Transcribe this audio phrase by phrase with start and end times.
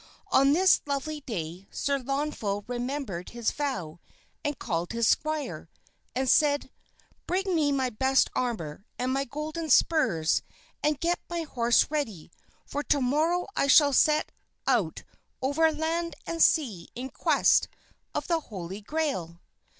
[0.31, 3.99] On this lovely day Sir Launfal remembered his vow
[4.43, 5.69] and called his squire,
[6.15, 6.71] and said,
[7.27, 10.41] "Bring me my best armor and my golden spurs
[10.81, 12.31] and get my horse ready,
[12.65, 14.31] for to morrow I shall set
[14.65, 15.03] out
[15.39, 17.67] over land and sea in quest
[18.15, 19.39] of the Holy Grail."